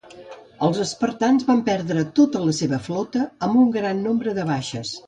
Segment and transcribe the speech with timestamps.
[0.67, 4.99] Els espartans van perdre tota la seva flota, amb un gran nombre de baixes.